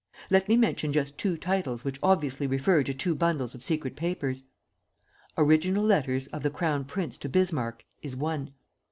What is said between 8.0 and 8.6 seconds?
is one.